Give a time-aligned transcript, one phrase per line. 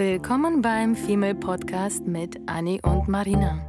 [0.00, 3.60] Willkommen beim Female Podcast mit Annie und Marina.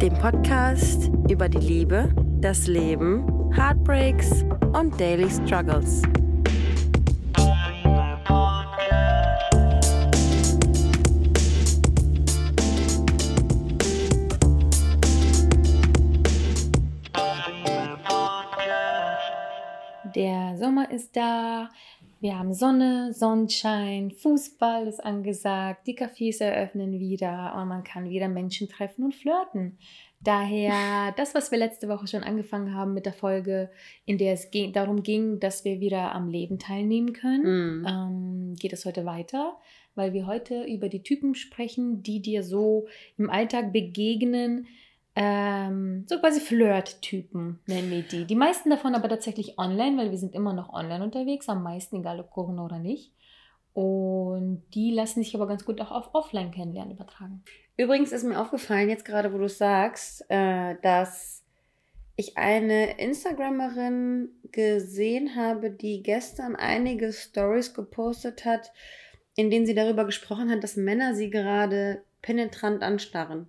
[0.00, 2.10] Dem Podcast über die Liebe,
[2.40, 6.00] das Leben, Heartbreaks und Daily Struggles.
[20.14, 21.68] Der Sommer ist da,
[22.22, 28.28] wir haben Sonne, Sonnenschein, Fußball ist angesagt, die Cafés eröffnen wieder und man kann wieder
[28.28, 29.76] Menschen treffen und flirten.
[30.20, 33.70] Daher das, was wir letzte Woche schon angefangen haben mit der Folge,
[34.06, 37.86] in der es ging, darum ging, dass wir wieder am Leben teilnehmen können, Mm.
[37.86, 39.56] ähm, geht es heute weiter,
[39.96, 42.86] weil wir heute über die Typen sprechen, die dir so
[43.18, 44.68] im Alltag begegnen.
[45.14, 48.24] Ähm, so quasi Flirt-Typen nennen wir die.
[48.24, 51.96] Die meisten davon aber tatsächlich online, weil wir sind immer noch online unterwegs, am meisten,
[51.96, 53.12] egal ob Corona oder nicht.
[53.74, 57.42] Und die lassen sich aber ganz gut auch auf Offline kennenlernen übertragen.
[57.76, 61.42] Übrigens ist mir aufgefallen, jetzt gerade wo du sagst, äh, dass
[62.16, 68.72] ich eine Instagramerin gesehen habe, die gestern einige Stories gepostet hat,
[69.34, 73.48] in denen sie darüber gesprochen hat, dass Männer sie gerade penetrant anstarren.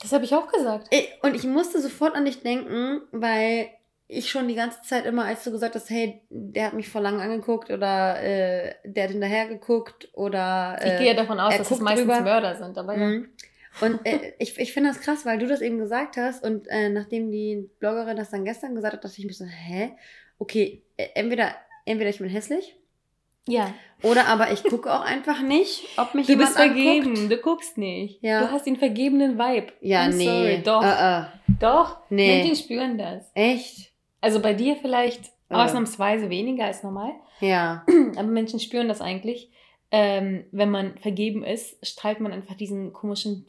[0.00, 0.88] Das habe ich auch gesagt.
[0.90, 3.68] Ich- Und ich musste sofort an dich denken, weil
[4.08, 7.00] ich schon die ganze Zeit immer, als du gesagt hast, hey, der hat mich vor
[7.00, 10.76] lang angeguckt oder äh, der hat hinterher geguckt oder.
[10.84, 12.20] Ich äh, gehe ja davon aus, dass es meistens rüber.
[12.20, 12.76] Mörder sind.
[12.76, 13.06] Aber ja.
[13.06, 13.28] Mhm.
[13.80, 16.90] Und äh, ich, ich finde das krass, weil du das eben gesagt hast und äh,
[16.90, 19.92] nachdem die Bloggerin das dann gestern gesagt hat, dachte ich mir so, hä?
[20.38, 21.54] Okay, äh, entweder,
[21.86, 22.76] entweder ich bin hässlich
[23.48, 23.72] ja.
[24.02, 27.32] oder aber ich gucke auch einfach nicht, ob mich Du jemand bist vergeben, anguckt.
[27.32, 28.22] du guckst nicht.
[28.22, 28.40] Ja.
[28.42, 29.72] Du hast den vergebenen Vibe.
[29.80, 30.24] Ja, I'm nee.
[30.24, 30.62] Sorry.
[30.64, 31.24] Doch, Äh, äh.
[31.60, 31.98] doch.
[32.10, 32.38] Nee.
[32.38, 33.30] Menschen spüren das.
[33.34, 33.92] Echt?
[34.20, 35.54] Also bei dir vielleicht Äh.
[35.54, 37.12] ausnahmsweise weniger als normal.
[37.40, 37.84] Ja.
[38.16, 39.50] Aber Menschen spüren das eigentlich.
[39.90, 43.46] Ähm, wenn man vergeben ist, strahlt man einfach diesen komischen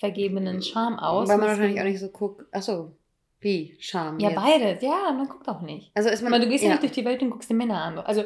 [0.00, 1.28] vergebenen Charme aus.
[1.28, 2.44] Weil man wahrscheinlich auch nicht so guckt.
[2.52, 2.96] Achso,
[3.40, 3.76] wie?
[3.78, 4.18] Charme.
[4.18, 4.36] Ja, jetzt.
[4.42, 4.82] beides.
[4.82, 5.92] Ja, man guckt auch nicht.
[5.94, 6.32] Also ist man.
[6.34, 6.70] Aber du gehst ja.
[6.70, 6.74] ja.
[6.74, 7.98] nicht durch die Welt und guckst die Männer an.
[8.00, 8.24] Also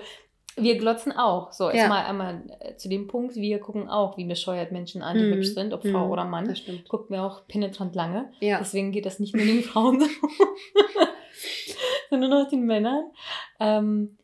[0.56, 1.52] wir glotzen auch.
[1.52, 1.72] So, Ja.
[1.74, 5.34] erstmal einmal äh, zu dem Punkt, wir gucken auch, wie bescheuert Menschen an, die Mhm.
[5.34, 6.48] hübsch sind, ob Frau Mhm, oder Mann.
[6.48, 6.88] Das stimmt.
[6.88, 8.32] Gucken wir auch penetrant lange.
[8.40, 8.58] Ja.
[8.58, 10.06] Deswegen geht das nicht nur den Frauen so,
[12.10, 13.10] sondern auch den Männern.
[13.60, 14.16] Ähm,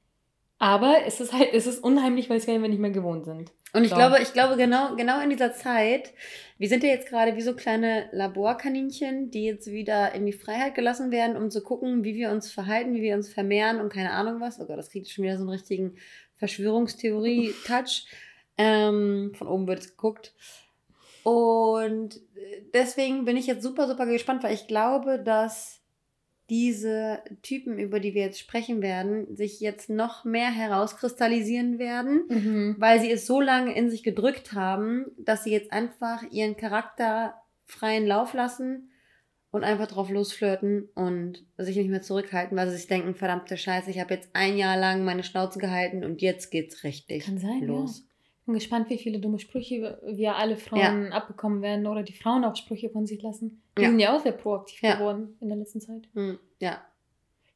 [0.59, 3.51] aber es ist halt, es ist unheimlich, weil es wir nicht mehr gewohnt sind.
[3.75, 3.97] Und ich So.
[3.97, 6.13] glaube, ich glaube genau, genau in dieser Zeit,
[6.59, 10.75] wir sind ja jetzt gerade wie so kleine Laborkaninchen, die jetzt wieder in die Freiheit
[10.77, 14.13] gelassen werden, um zu gucken, wie wir uns verhalten, wie wir uns vermehren und keine
[14.13, 14.61] Ahnung was.
[14.61, 15.97] Oh Gott, das kriegt schon wieder so einen richtigen
[16.37, 18.07] Verschwörungstheorie-Touch.
[18.57, 20.33] Ähm, von oben wird es geguckt.
[21.25, 22.21] Und
[22.73, 25.81] deswegen bin ich jetzt super, super gespannt, weil ich glaube, dass
[26.51, 32.25] diese Typen, über die wir jetzt sprechen werden, sich jetzt noch mehr herauskristallisieren werden
[32.79, 37.35] weil sie es so lange in sich gedrückt haben, dass sie jetzt einfach ihren Charakter
[37.65, 38.91] freien Lauf lassen
[39.51, 43.89] und einfach drauf losflirten und sich nicht mehr zurückhalten, weil sie sich denken, verdammte Scheiße,
[43.91, 47.63] ich habe jetzt ein Jahr lang meine Schnauze gehalten und jetzt geht's richtig Kann sein,
[47.63, 48.01] los.
[48.01, 48.14] Ich
[48.45, 52.57] bin gespannt, wie viele dumme Sprüche wir- alle Frauen abbekommen werden oder die Frauen auch
[52.57, 53.63] Sprüche von sich lassen.
[53.79, 53.89] Die Ja.
[53.89, 54.97] sind ja auch sehr proaktiv Ja.
[54.97, 56.09] geworden in der letzten Zeit.
[56.15, 56.81] Hm, ja.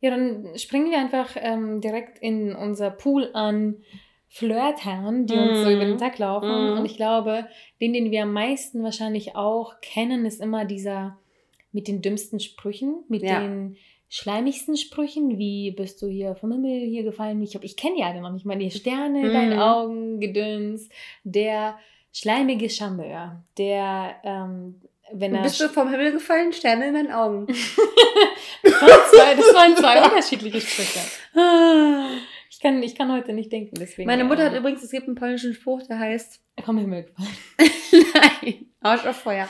[0.00, 3.76] Ja, dann springen wir einfach ähm, direkt in unser Pool an
[4.28, 5.74] Flirtherren, die uns so Mhm.
[5.74, 6.48] über den Tag laufen.
[6.72, 6.78] Mhm.
[6.78, 7.46] Und ich glaube,
[7.80, 11.18] den, den wir am meisten wahrscheinlich auch kennen, ist immer dieser
[11.72, 13.40] mit den dümmsten Sprüchen, mit Ja.
[13.40, 13.76] den
[14.08, 17.42] schleimigsten Sprüchen, wie bist du hier vom Himmel hier gefallen?
[17.42, 18.56] Ich, ich kenne die alle noch nicht mal.
[18.58, 19.32] Die Sterne, Mhm.
[19.32, 20.88] deine Augen, Gedöns,
[21.24, 21.78] der
[22.12, 24.80] schleimige Charmeur, der, ähm,
[25.12, 25.42] wenn er...
[25.42, 26.52] Bist du vom Himmel gefallen?
[26.52, 27.46] Sterne in deinen Augen.
[28.62, 31.00] das, waren zwei, das waren zwei unterschiedliche Sprüche.
[32.50, 34.06] Ich kann, ich kann heute nicht denken, deswegen.
[34.06, 37.28] Meine Mutter hat ähm, übrigens, es gibt einen polnischen Spruch, der heißt, vom Himmel gefallen.
[38.14, 39.48] nein, Arsch auf Feuer.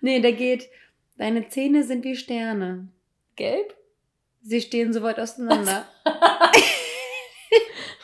[0.00, 0.68] Nee, der geht,
[1.18, 2.88] deine Zähne sind wie Sterne.
[3.36, 3.76] Gelb?
[4.48, 5.84] Sie stehen so weit auseinander.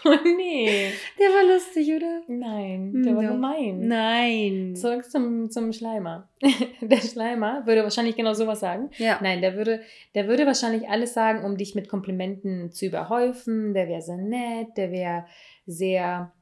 [0.06, 0.90] Oh nee.
[1.18, 2.20] Der war lustig, oder?
[2.28, 3.30] Nein, der war Ja.
[3.30, 3.88] gemein.
[3.88, 4.76] Nein.
[4.76, 6.28] Zurück zum, zum Schleimer.
[6.82, 8.90] Der Schleimer würde wahrscheinlich genau sowas sagen.
[8.98, 9.18] Ja.
[9.22, 9.80] Nein, der würde,
[10.14, 13.72] der würde wahrscheinlich alles sagen, um dich mit Komplimenten zu überhäufen.
[13.72, 15.24] Der wäre sehr nett, der wäre
[15.64, 16.32] sehr.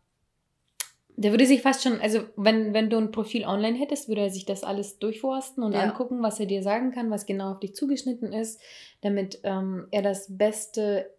[1.17, 4.31] Der würde sich fast schon, also wenn, wenn du ein Profil online hättest, würde er
[4.31, 5.83] sich das alles durchforsten und Ja.
[5.83, 8.61] angucken, was er dir sagen kann, was genau auf dich zugeschnitten ist,
[9.03, 11.11] damit ähm, er das beste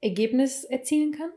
[0.00, 1.30] Ergebnis erzielen kann.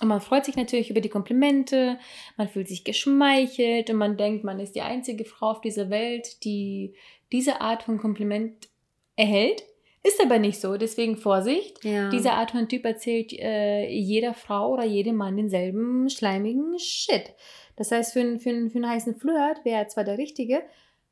[0.00, 1.98] Und man freut sich natürlich über die Komplimente,
[2.36, 6.44] man fühlt sich geschmeichelt und man denkt, man ist die einzige Frau auf dieser Welt,
[6.44, 6.94] die
[7.30, 8.68] diese Art von Kompliment
[9.16, 9.62] erhält.
[10.04, 11.84] Ist aber nicht so, deswegen Vorsicht.
[11.84, 12.10] Ja.
[12.10, 17.34] Diese Art von Typ erzählt äh, jeder Frau oder jedem Mann denselben schleimigen Shit.
[17.76, 20.62] Das heißt, für, einen- für, einen- für einen heißen Flirt wäre er zwar der Richtige,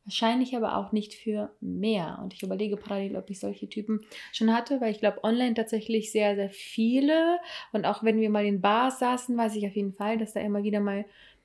[0.04, 2.18] wahrscheinlich aber auch nicht für mehr.
[2.22, 4.00] Und ich überlege parallel, ob ich solche Typen
[4.32, 7.38] schon hatte, weil ich glaube, online tatsächlich sehr, sehr viele.
[7.72, 10.40] Und auch wenn wir mal in Bars saßen, weiß ich auf jeden Fall, dass da
[10.40, 11.04] immer wieder mal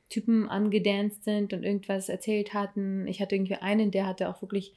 [0.10, 3.06] Typen angedanced sind und irgendwas erzählt hatten.
[3.08, 4.74] Ich hatte irgendwie einen, der hatte auch wirklich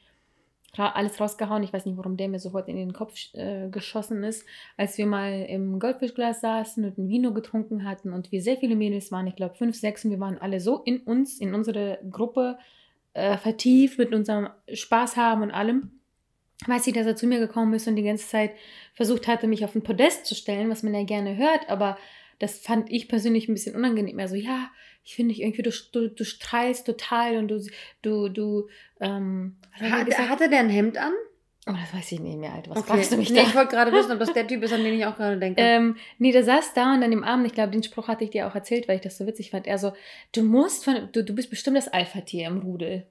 [0.77, 1.63] alles rausgehauen.
[1.63, 5.07] Ich weiß nicht, warum der mir sofort in den Kopf äh, geschossen ist, als wir
[5.07, 9.27] mal im Goldfischglas saßen und ein Vino getrunken hatten und wir sehr viele Mädels waren,
[9.27, 12.59] ich glaube fünf, sechs und wir waren alle so in uns, in unsere Gruppe
[13.15, 15.93] äh, vertieft mit unserem Spaß haben und allem.
[16.67, 18.51] Weiß ich, dass er zu mir gekommen ist und die ganze Zeit
[18.95, 21.97] versucht hatte, mich auf ein Podest zu stellen, was man ja gerne hört, aber
[22.41, 24.19] das fand ich persönlich ein bisschen unangenehm.
[24.19, 24.71] Er so, ja,
[25.09, 27.65] ich finde dich irgendwie, du, du, du strahlst total und du,
[28.03, 28.69] du, du,
[29.01, 30.29] ähm, hat er Hat, gesagt?
[30.29, 31.15] hatte der ein Hemd an?
[31.67, 32.73] Oh, das weiß ich nicht mehr, Alter.
[32.73, 32.89] Was Okay.
[32.89, 33.43] fragst du mich nee, da?
[33.45, 35.63] ich wollte gerade wissen, ob das der Typ ist, an den ich auch gerade denke.
[35.63, 38.29] Ähm, nee, der saß da und dann im Abend, ich glaube, den Spruch hatte ich
[38.31, 39.67] dir auch erzählt, weil ich das so witzig fand.
[39.67, 39.95] Er so,
[40.35, 43.07] du musst von, du, du bist bestimmt das Alpha-Tier im Rudel.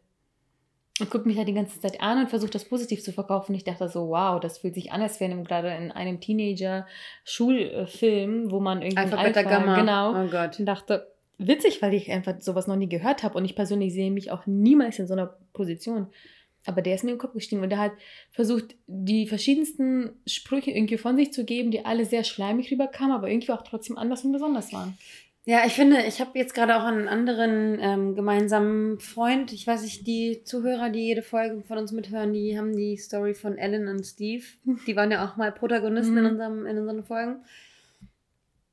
[1.00, 3.56] Und guckt mich da die ganze Zeit an und versucht das positiv zu verkaufen.
[3.56, 8.52] Ich dachte so, wow, das fühlt sich an, als wären wir gerade in einem Teenager-Schulfilm,
[8.52, 9.80] wo man irgendwie Alpha, Beta, Gamma.
[9.80, 10.12] genau.
[10.24, 10.60] Oh Gott.
[10.60, 14.12] Und dachte, witzig, weil ich einfach sowas noch nie gehört habe und ich persönlich sehe
[14.12, 16.08] mich auch niemals in so einer Position.
[16.66, 17.94] Aber der ist mir im Kopf gestiegen und der hat
[18.32, 23.30] versucht, die verschiedensten Sprüche irgendwie von sich zu geben, die alle sehr schleimig rüberkamen, aber
[23.30, 24.98] irgendwie auch trotzdem anders und besonders waren.
[25.46, 29.54] Ja, ich finde, ich habe jetzt gerade auch einen anderen ähm, gemeinsamen Freund.
[29.54, 33.34] Ich weiß nicht, die Zuhörer, die jede Folge von uns mithören, die haben die Story
[33.34, 34.44] von Ellen und Steve.
[34.88, 36.30] Die waren ja auch mal Protagonisten in, Mhm.
[36.32, 37.36] unserem, in unseren Folgen.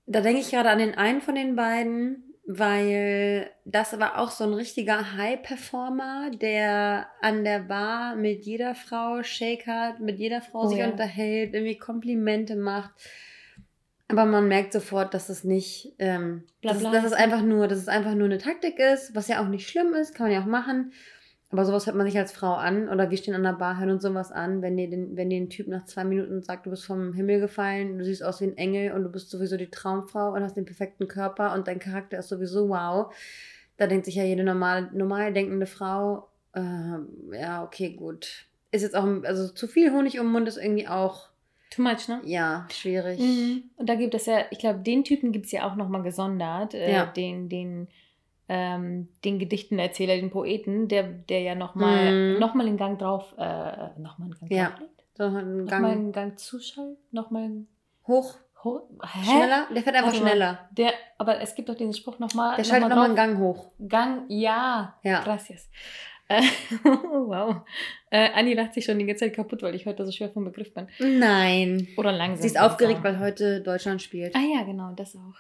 [0.07, 4.45] Da denke ich gerade an den einen von den beiden, weil das war auch so
[4.45, 10.65] ein richtiger High-Performer, der an der Bar mit jeder Frau Shake hat, mit jeder Frau
[10.65, 10.91] Oh sich ja.
[10.91, 12.93] unterhält, irgendwie Komplimente macht.
[14.09, 17.13] Aber man merkt sofort, dass es nicht, ähm, dass, dass es ist.
[17.15, 20.15] einfach nur, dass es einfach nur eine Taktik ist, was ja auch nicht schlimm ist,
[20.15, 20.93] kann man ja auch machen.
[21.55, 23.91] Aber sowas hört man sich als Frau an oder wir stehen an der Bar, hören
[23.91, 26.71] uns sowas an, wenn dir den, wenn dir ein Typ nach zwei Minuten sagt, du
[26.71, 29.71] bist vom Himmel gefallen, du siehst aus wie ein Engel und du bist sowieso die
[29.71, 33.15] Traumfrau und hast den perfekten Körper und dein Charakter ist sowieso wow.
[33.77, 38.47] Da denkt sich ja jede normal, normal denkende Frau, ähm, ja, okay, gut.
[38.73, 41.29] Ist jetzt auch, also zu viel Honig um den Mund ist irgendwie auch,
[41.71, 42.21] Too much, ne?
[42.25, 43.21] ja, schwierig.
[43.21, 43.63] Mhm.
[43.77, 46.75] Und da gibt es ja, ich glaube, den Typen gibt es ja auch nochmal gesondert,
[46.75, 47.07] äh, Ja.
[47.07, 47.87] den, den,
[48.57, 52.39] ähm, den Gedichtenerzähler, den Poeten, der, der ja nochmal Mhm.
[52.39, 54.75] noch mal einen Gang drauf, äh, nochmal einen Gang Ja.
[55.17, 57.51] So einen Nochmal einen Gang zuschaltet, nochmal
[58.07, 59.25] hoch, ho Hä?
[59.25, 60.19] schneller, der fährt einfach mal.
[60.21, 60.69] schneller.
[60.73, 62.57] Der, aber es gibt doch diesen Spruch nochmal.
[62.57, 63.73] Der schaltet nochmal einen Gang hoch.
[63.89, 64.95] Gang, ja.
[65.03, 65.23] Ja.
[65.23, 65.69] Gracias.
[66.29, 66.41] Äh,
[66.85, 67.57] wow.
[68.11, 70.45] Äh, Anni lacht sich schon die ganze Zeit kaputt, weil ich heute so schwer vom
[70.45, 70.89] Begriff bin.
[70.99, 71.87] Nein.
[71.97, 72.41] Oder langsam.
[72.43, 73.19] Sie ist aufgeregt, sagen.
[73.19, 74.35] weil heute Deutschland spielt.
[74.35, 75.37] Ah ja, genau, das auch.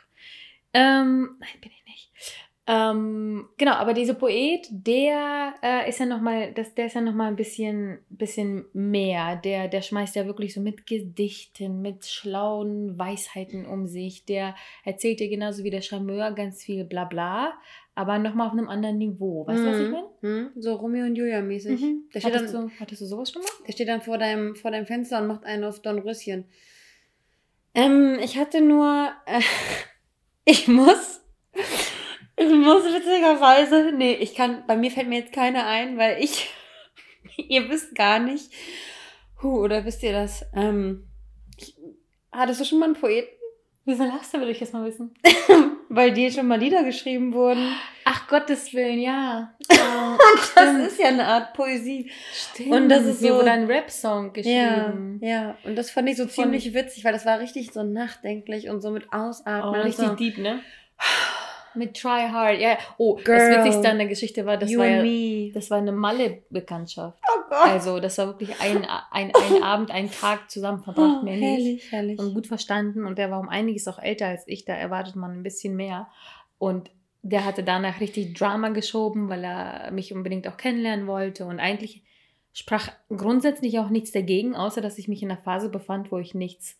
[0.74, 2.10] Ähm, nein, bin ich nicht.
[2.66, 7.36] Ähm, genau, aber dieser Poet, der äh, ist ja nochmal, der ist ja nochmal ein
[7.36, 9.36] bisschen, bisschen mehr.
[9.36, 14.24] Der, der schmeißt ja wirklich so mit Gedichten, mit schlauen Weisheiten um sich.
[14.24, 17.52] Der erzählt dir genauso wie der Charmeur ganz viel Blabla,
[17.94, 19.46] aber nochmal auf einem anderen Niveau.
[19.46, 20.08] Weißt du, was ich meine?
[20.22, 20.50] Mhm.
[20.56, 21.82] So Romeo und Julia mäßig.
[21.82, 22.04] Mhm.
[22.14, 23.48] Der, Hattest, dann, du, hattest du sowas schon mal?
[23.66, 26.46] der steht dann vor deinem, vor deinem Fenster und macht einen auf Dornröschen.
[27.74, 29.12] Ähm, ich hatte nur.
[29.26, 29.40] Äh,
[30.46, 31.23] ich muss.
[32.46, 33.92] Ich muss witzigerweise.
[33.92, 34.64] Nee, ich kann.
[34.66, 36.50] Bei mir fällt mir jetzt keine ein, weil ich.
[37.36, 38.50] ihr wisst gar nicht.
[39.42, 40.44] Huh, oder wisst ihr das?
[40.54, 41.06] Ähm,
[41.58, 41.74] ich,
[42.32, 43.28] hattest du schon mal einen Poeten?
[43.86, 45.14] Wieso lachst du, will ich jetzt mal wissen?
[45.90, 47.70] Weil dir schon mal Lieder geschrieben wurden.
[48.06, 49.52] Ach, Gottes Willen, ja.
[50.54, 52.10] Das ist ja eine Art Poesie.
[52.32, 52.70] Stimmt.
[52.72, 55.20] Und das ist Mir so- wurde ein Rap-Song Ja, geschrieben.
[55.22, 55.58] ja.
[55.64, 58.80] Und das fand ich so Von- ziemlich witzig, weil das war richtig so nachdenklich und
[58.80, 59.74] so mit Oh, Ausatmen.
[59.74, 60.14] und richtig so.
[60.14, 60.60] deep, ne?
[61.74, 62.60] Mit Try Hard.
[62.60, 62.78] Ja.
[62.98, 63.38] Oh, Girl.
[63.38, 67.18] das Witzigste an der Geschichte war, das war ja, das war eine Malle-Bekanntschaft.
[67.50, 67.54] Oh.
[67.54, 71.42] Also, das war wirklich ein, ein, ein Abend, ein Tag zusammen verbracht, oh, nicht.
[71.42, 72.18] herrlich, herrlich.
[72.18, 73.06] Und gut verstanden.
[73.06, 74.64] Und der war um einiges auch älter als ich.
[74.64, 76.08] Da erwartet man ein bisschen mehr.
[76.58, 76.90] Und
[77.22, 81.46] der hatte danach richtig Drama geschoben, weil er mich unbedingt auch kennenlernen wollte.
[81.46, 82.04] Und eigentlich
[82.52, 86.34] sprach grundsätzlich auch nichts dagegen, außer dass ich mich in einer Phase befand, wo ich
[86.34, 86.78] nichts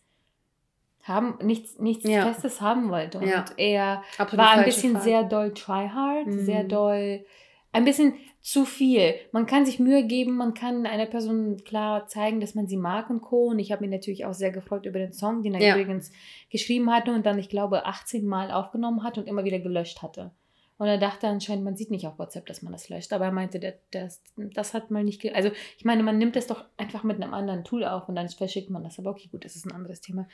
[1.07, 2.23] haben, nichts, nichts Ja.
[2.25, 3.19] Festes haben wollte.
[3.19, 3.45] Und Ja.
[3.57, 5.03] er Absolut war ein bisschen Phase.
[5.05, 6.45] sehr doll tryhard, Mhm.
[6.45, 7.25] sehr doll,
[7.71, 9.15] ein bisschen zu viel.
[9.31, 13.09] Man kann sich Mühe geben, man kann einer Person klar zeigen, dass man sie mag
[13.09, 13.45] und Co.
[13.47, 15.73] Und ich habe mich natürlich auch sehr gefreut über den Song, den er Ja.
[15.75, 16.11] übrigens
[16.51, 20.31] geschrieben hatte und dann, ich glaube, 18 Mal aufgenommen hat und immer wieder gelöscht hatte.
[20.77, 23.13] Und er dachte anscheinend, man sieht nicht auf WhatsApp, dass man das löscht.
[23.13, 25.23] Aber er meinte, das, das, das hat mal nicht.
[25.33, 28.27] Also, ich meine, man nimmt das doch einfach mit einem anderen Tool auf und dann
[28.27, 28.99] verschickt man das.
[28.99, 30.27] Aber okay, gut, das ist ein anderes Thema.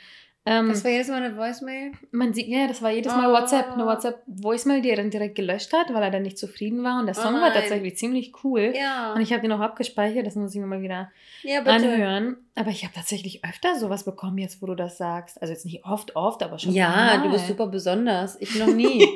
[0.44, 1.92] Ähm, das war jedes Mal eine Voicemail?
[2.10, 3.34] Man sieht, ja, das war jedes Mal oh.
[3.34, 7.00] WhatsApp, eine WhatsApp-Voicemail, die er dann direkt gelöscht hat, weil er dann nicht zufrieden war.
[7.00, 8.74] Und der Song oh war tatsächlich ziemlich cool.
[8.76, 9.14] Ja.
[9.14, 11.12] Und ich habe den auch abgespeichert, das muss ich mir mal wieder
[11.44, 12.38] ja, anhören.
[12.56, 15.40] Aber ich habe tatsächlich öfter sowas bekommen, jetzt wo du das sagst.
[15.40, 16.74] Also jetzt nicht oft, oft, aber schon.
[16.74, 17.22] Ja, mal.
[17.22, 18.42] du bist super besonders.
[18.42, 19.08] Ich noch nie.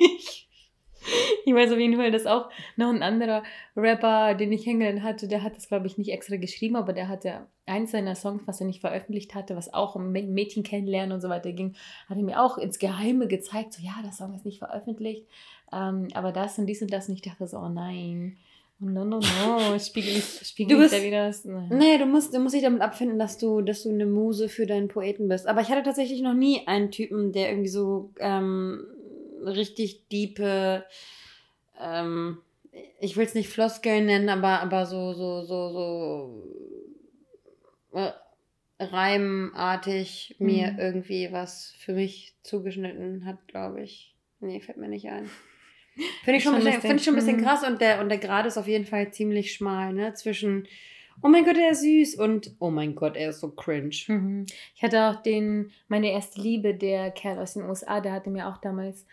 [1.46, 3.44] Ich weiß auf jeden Fall, dass auch noch ein anderer
[3.76, 7.08] Rapper, den ich kennengelernt hatte, der hat das, glaube ich, nicht extra geschrieben, aber der
[7.08, 11.22] hatte eins seiner Songs, was er nicht veröffentlicht hatte, was auch um Mädchen kennenlernen und
[11.22, 11.76] so weiter ging,
[12.08, 15.26] hat er mir auch ins Geheime gezeigt, so ja, der Song ist nicht veröffentlicht,
[15.74, 18.38] ähm, aber das und dies und das und ich dachte so, oh nein.
[18.78, 21.46] No, no, no, spiegel ich, spiegel du bist, ich da wieder das.
[21.46, 24.66] Nee, du musst, du musst dich damit abfinden, dass du, dass du eine Muse für
[24.66, 25.48] deinen Poeten bist.
[25.48, 28.86] Aber ich hatte tatsächlich noch nie einen Typen, der irgendwie so ähm,
[29.52, 30.86] richtig diepe,
[31.80, 32.40] ähm,
[33.00, 36.44] ich will es nicht Floskeln nennen, aber, aber so, so, so, so
[37.94, 38.12] äh,
[38.80, 40.46] reimartig mhm.
[40.46, 44.14] mir irgendwie was für mich zugeschnitten hat, glaube ich.
[44.42, 45.30] Nee, fällt mir nicht ein.
[46.26, 47.44] Finde ich, schon find ich schon ein bisschen mhm.
[47.44, 50.14] krass und der, und der Grad ist auf jeden Fall ziemlich schmal, ne?
[50.14, 50.68] Zwischen
[51.22, 53.96] oh mein Gott, er ist süß und oh mein Gott, er ist so cringe.
[54.08, 54.46] Mhm.
[54.76, 58.48] Ich hatte auch den, meine erste Liebe, der Kerl aus den USA, der hatte mir
[58.48, 59.06] auch damals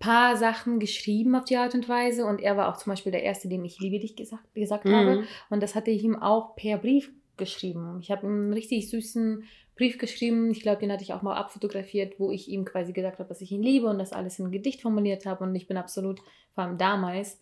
[0.00, 3.22] paar Sachen geschrieben auf die Art und Weise und er war auch zum Beispiel der
[3.22, 4.94] Erste, dem ich liebe dich gesagt, gesagt mhm.
[4.94, 7.98] habe und das hatte ich ihm auch per Brief geschrieben.
[8.00, 9.44] Ich habe ihm einen richtig süßen
[9.76, 13.18] Brief geschrieben, ich glaube, den hatte ich auch mal abfotografiert, wo ich ihm quasi gesagt
[13.18, 15.66] habe, dass ich ihn liebe und das alles in ein Gedicht formuliert habe und ich
[15.66, 16.20] bin absolut,
[16.54, 17.38] vor allem damals,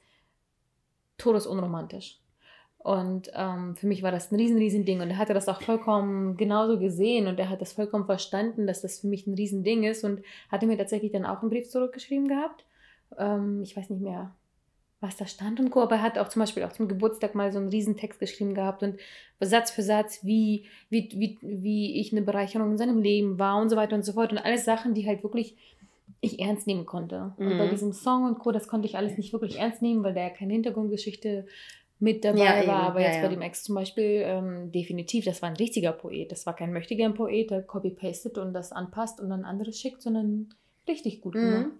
[1.17, 2.21] todesunromantisch.
[2.89, 5.03] Und ähm, für mich war das ein riesen, riesen Ding.
[5.03, 8.81] Und er hatte das auch vollkommen genauso gesehen und er hat das vollkommen verstanden, dass
[8.81, 11.69] das für mich ein riesen Ding ist und hatte mir tatsächlich dann auch einen Brief
[11.69, 12.65] zurückgeschrieben gehabt.
[13.19, 14.35] Ähm, ich weiß nicht mehr,
[15.03, 15.83] was da stand und Co.
[15.83, 18.55] Aber er hat auch zum Beispiel auch zum Geburtstag mal so einen riesen Text geschrieben
[18.55, 18.99] gehabt und
[19.39, 23.69] Satz für Satz, wie, wie, wie, wie ich eine Bereicherung in seinem Leben war und
[23.69, 24.33] so weiter und so fort.
[24.33, 25.59] Und alles Sachen, die halt wirklich
[26.21, 27.33] ich ernst nehmen konnte.
[27.37, 27.47] Mhm.
[27.47, 27.71] Und bei mhm.
[27.71, 30.31] diesem Song und Co., das konnte ich alles nicht wirklich ernst nehmen, weil da ja
[30.31, 31.47] keine Hintergrundgeschichte
[32.01, 32.83] mit dabei ja, war.
[32.83, 36.31] Aber jetzt ja, bei dem Ex zum Beispiel, ähm, definitiv, das war ein richtiger Poet.
[36.31, 40.49] Das war kein möchtegern Poet, der copy-pastet und das anpasst und dann anderes schickt, sondern
[40.87, 41.35] richtig gut.
[41.35, 41.43] Mhm.
[41.43, 41.71] Ne?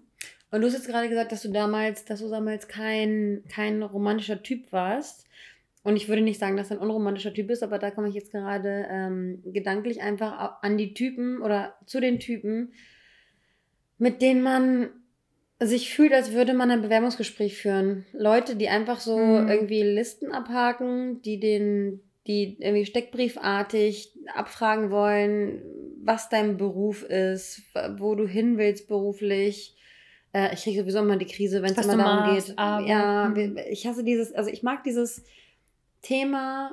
[0.51, 4.41] Und du hast jetzt gerade gesagt, dass du damals, dass du damals kein, kein romantischer
[4.41, 5.25] Typ warst.
[5.83, 8.15] Und ich würde nicht sagen, dass du ein unromantischer Typ bist, aber da komme ich
[8.15, 12.73] jetzt gerade ähm, gedanklich einfach an die Typen oder zu den Typen,
[13.97, 14.89] mit denen man
[15.59, 18.05] sich fühlt, als würde man ein Bewerbungsgespräch führen.
[18.13, 19.49] Leute, die einfach so mhm.
[19.49, 25.61] irgendwie Listen abhaken, die den, die irgendwie steckbriefartig abfragen wollen,
[26.01, 27.61] was dein Beruf ist,
[27.97, 29.75] wo du hin willst beruflich.
[30.31, 32.55] Äh, ich kriege sowieso immer die Krise, wenn es immer darum geht.
[32.57, 33.57] Ja, mhm.
[33.69, 35.23] ich hasse dieses, also ich mag dieses
[36.01, 36.71] Thema,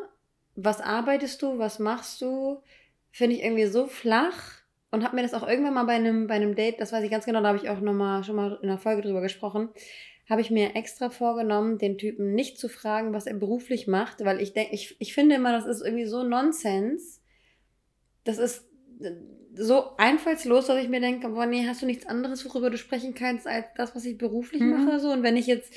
[0.55, 2.63] was arbeitest du, was machst du,
[3.11, 4.66] finde ich irgendwie so flach
[4.97, 7.11] und habe mir das auch irgendwann mal bei einem, bei einem Date, das weiß ich
[7.11, 9.69] ganz genau, da habe ich auch noch mal, schon mal in einer Folge drüber gesprochen,
[10.29, 14.41] habe ich mir extra vorgenommen, den Typen nicht zu fragen, was er beruflich macht, weil
[14.41, 17.21] ich denke, ich, ich finde immer, das ist irgendwie so Nonsens.
[18.25, 18.67] Das ist
[19.01, 19.13] äh,
[19.55, 23.15] so einfallslos, dass ich mir denke, boah, nee, hast du nichts anderes, worüber du sprechen
[23.15, 24.87] kannst, als das, was ich beruflich mhm.
[24.87, 24.99] mache?
[24.99, 25.75] So, und wenn ich jetzt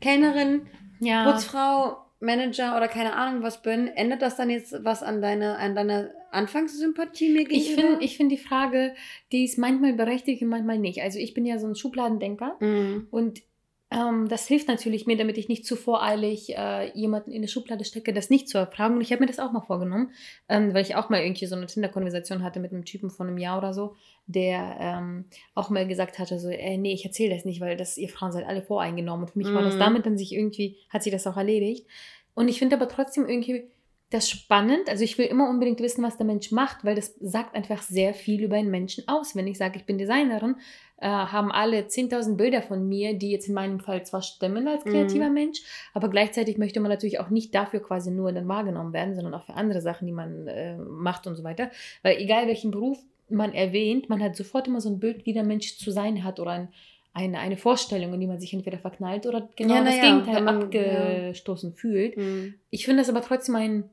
[0.00, 0.68] Kellnerin,
[1.00, 1.30] ja.
[1.30, 5.74] Putzfrau, Manager oder keine Ahnung was bin, ändert das dann jetzt was an deiner an
[5.74, 7.56] deiner Anfangssympathie mir gegenüber?
[7.56, 8.94] Ich finde ich find die Frage,
[9.32, 11.02] die ist manchmal berechtigt und manchmal nicht.
[11.02, 13.08] Also ich bin ja so ein Schubladendenker mhm.
[13.10, 13.42] und
[13.92, 17.84] ähm, das hilft natürlich mir, damit ich nicht zu voreilig äh, jemanden in eine Schublade
[17.84, 18.94] stecke, das nicht zu erfragen.
[18.94, 20.12] Und ich habe mir das auch mal vorgenommen,
[20.48, 23.38] ähm, weil ich auch mal irgendwie so eine Tinder-Konversation hatte mit einem Typen von einem
[23.38, 23.94] Jahr oder so,
[24.26, 27.98] der ähm, auch mal gesagt hatte, so, ey, nee, ich erzähle das nicht, weil das,
[27.98, 29.24] ihr Frauen seid alle voreingenommen.
[29.24, 29.54] Und für mich mhm.
[29.54, 29.80] war das mhm.
[29.80, 31.86] damit dann sich irgendwie, hat sich das auch erledigt.
[32.34, 33.64] Und ich finde aber trotzdem irgendwie
[34.12, 34.88] das spannend.
[34.88, 38.14] Also ich will immer unbedingt wissen, was der Mensch macht, weil das sagt einfach sehr
[38.14, 39.34] viel über einen Menschen aus.
[39.34, 40.56] Wenn ich sage, ich bin Designerin,
[40.98, 44.84] äh, haben alle 10.000 Bilder von mir, die jetzt in meinem Fall zwar stimmen als
[44.84, 45.34] kreativer mhm.
[45.34, 45.62] Mensch,
[45.94, 49.44] aber gleichzeitig möchte man natürlich auch nicht dafür quasi nur dann wahrgenommen werden, sondern auch
[49.44, 51.70] für andere Sachen, die man äh, macht und so weiter.
[52.02, 55.42] Weil egal welchen Beruf man erwähnt, man hat sofort immer so ein Bild, wie der
[55.42, 56.68] Mensch zu sein hat oder ein,
[57.14, 60.42] eine, eine Vorstellung, in die man sich entweder verknallt oder genau ja, das ja, Gegenteil
[60.42, 61.76] man, abgestoßen ja.
[61.76, 62.16] fühlt.
[62.16, 62.54] Mhm.
[62.70, 63.90] Ich finde das aber trotzdem ein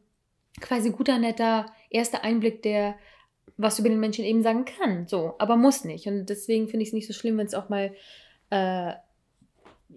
[0.60, 2.96] quasi guter, netter erster Einblick, der
[3.58, 5.08] was über den Menschen eben sagen kann.
[5.08, 6.08] So, aber muss nicht.
[6.08, 7.94] Und deswegen finde ich es nicht so schlimm, wenn es auch mal
[8.50, 8.94] äh,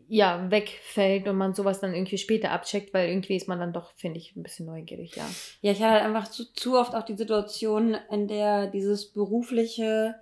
[0.08, 3.92] ja, wegfällt und man sowas dann irgendwie später abcheckt, weil irgendwie ist man dann doch,
[3.94, 5.28] finde ich, ein bisschen neugierig, ja.
[5.60, 10.14] Ja, ich hatte halt einfach zu, zu oft auch die Situation, in der dieses berufliche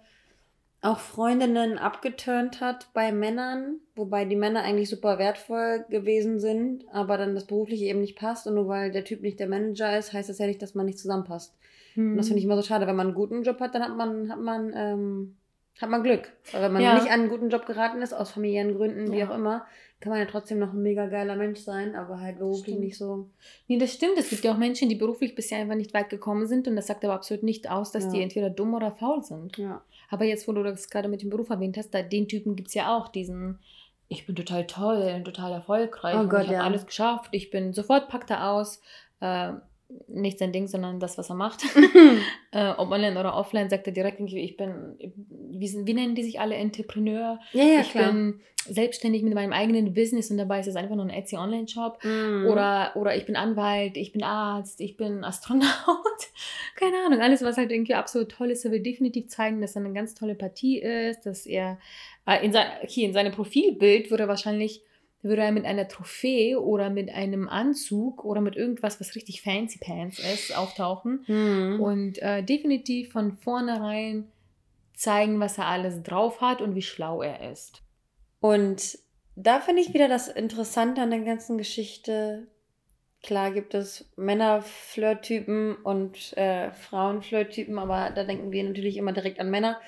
[0.83, 7.19] auch Freundinnen abgeturnt hat bei Männern, wobei die Männer eigentlich super wertvoll gewesen sind, aber
[7.19, 10.13] dann das berufliche eben nicht passt und nur weil der Typ nicht der Manager ist,
[10.13, 11.55] heißt das ja nicht, dass man nicht zusammenpasst.
[11.95, 12.13] Hm.
[12.13, 12.87] Und das finde ich immer so schade.
[12.87, 15.37] Wenn man einen guten Job hat, dann hat man, hat man, ähm,
[15.81, 16.33] hat man Glück.
[16.53, 16.95] Weil wenn man ja.
[16.95, 19.29] nicht an einen guten Job geraten ist, aus familiären Gründen, wie ja.
[19.29, 19.67] auch immer,
[20.01, 23.29] kann man ja trotzdem noch ein mega geiler Mensch sein, aber halt beruflich nicht so.
[23.69, 24.17] Nee, das stimmt.
[24.17, 26.87] Es gibt ja auch Menschen, die beruflich bisher einfach nicht weit gekommen sind und das
[26.87, 28.11] sagt aber absolut nicht aus, dass ja.
[28.13, 29.59] die entweder dumm oder faul sind.
[29.59, 29.83] Ja.
[30.09, 32.69] Aber jetzt, wo du das gerade mit dem Beruf erwähnt hast, da, den Typen gibt
[32.69, 33.59] es ja auch, diesen,
[34.09, 38.09] ich bin total toll, total erfolgreich, oh Gott, ich habe alles geschafft, ich bin sofort
[38.09, 38.81] packt er aus.
[39.21, 39.53] Äh,
[40.09, 41.63] nicht sein Ding, sondern das, was er macht.
[42.53, 46.41] äh, ob online oder offline, sagt er direkt, ich bin, wie, wie nennen die sich
[46.41, 47.39] alle, Entrepreneur?
[47.53, 48.13] Ja, ja, ich klar.
[48.13, 52.05] bin selbstständig mit meinem eigenen Business und dabei ist es einfach nur ein Etsy Online-Shop.
[52.05, 52.47] Mm.
[52.47, 55.67] Oder, oder ich bin Anwalt, ich bin Arzt, ich bin Astronaut.
[56.77, 58.65] Keine Ahnung, alles, was halt irgendwie absolut toll ist.
[58.65, 61.79] Er will definitiv zeigen, dass er eine ganz tolle Partie ist, dass er
[62.27, 64.83] äh, in, sein, hier in seinem Profilbild würde er wahrscheinlich
[65.23, 69.79] würde er mit einer Trophäe oder mit einem Anzug oder mit irgendwas, was richtig fancy
[69.79, 71.81] pants ist, auftauchen mhm.
[71.81, 74.29] und äh, definitiv von vornherein
[74.95, 77.83] zeigen, was er alles drauf hat und wie schlau er ist.
[78.41, 78.99] Und
[79.37, 82.47] da finde ich wieder das Interessante an der ganzen Geschichte.
[83.23, 89.51] Klar gibt es Männer-Flirt-Typen und äh, Frauen-Flirt-Typen, aber da denken wir natürlich immer direkt an
[89.51, 89.81] Männer.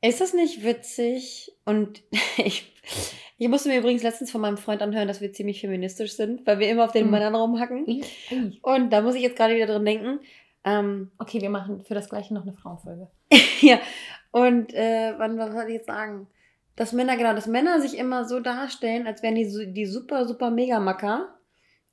[0.00, 1.52] Ist das nicht witzig?
[1.64, 2.02] Und
[2.36, 2.72] ich,
[3.38, 6.58] ich musste mir übrigens letztens von meinem Freund anhören, dass wir ziemlich feministisch sind, weil
[6.58, 7.10] wir immer auf den mhm.
[7.12, 8.02] Männern rumhacken.
[8.62, 10.20] Und da muss ich jetzt gerade wieder drin denken.
[10.64, 13.08] Ähm, okay, wir machen für das Gleiche noch eine Frauenfolge.
[13.60, 13.78] ja,
[14.30, 16.26] und äh, wann, was soll ich jetzt sagen?
[16.76, 20.50] Dass Männer, genau, dass Männer sich immer so darstellen, als wären die, die super, super
[20.50, 21.35] Mega-Macker.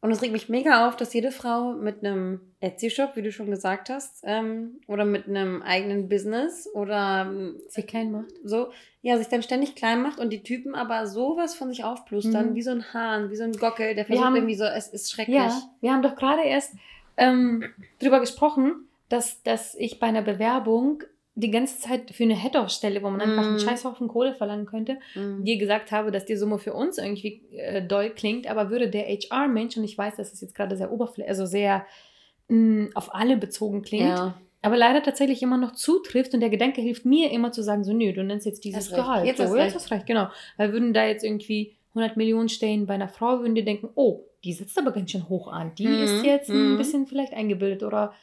[0.03, 3.49] Und es regt mich mega auf, dass jede Frau mit einem Etsy-Shop, wie du schon
[3.49, 8.33] gesagt hast, ähm, oder mit einem eigenen Business oder ähm, sich klein macht.
[8.43, 8.67] So,
[9.01, 12.55] ja, sich dann ständig klein macht und die Typen aber sowas von sich aufplustern, mhm.
[12.55, 15.09] wie so ein Hahn, wie so ein Gockel, der versucht haben, irgendwie so, es ist
[15.09, 15.37] schrecklich.
[15.37, 16.73] Ja, wir haben doch gerade erst
[17.15, 17.63] ähm,
[18.01, 21.03] drüber gesprochen, dass, dass ich bei einer Bewerbung
[21.35, 23.59] die ganze Zeit für eine Head-Off-Stelle, wo man einfach einen mm.
[23.59, 25.43] Scheißhaufen Kohle verlangen könnte, mm.
[25.43, 29.07] dir gesagt habe, dass die Summe für uns irgendwie äh, doll klingt, aber würde der
[29.07, 31.85] HR-Mensch, und ich weiß, dass es jetzt gerade sehr oberflächlich, also sehr
[32.49, 34.35] mh, mm, auf alle bezogen klingt, ja.
[34.61, 37.93] aber leider tatsächlich immer noch zutrifft und der Gedanke hilft mir immer zu sagen, so,
[37.93, 39.25] nö, du nennst jetzt dieses das Gehalt.
[39.25, 40.27] Jetzt, so, jetzt hast recht, genau.
[40.57, 44.21] Weil würden da jetzt irgendwie 100 Millionen stehen bei einer Frau, würden die denken, oh,
[44.43, 45.73] die sitzt aber ganz schön hoch an.
[45.75, 46.03] Die mm.
[46.03, 48.13] ist jetzt ein bisschen vielleicht eingebildet oder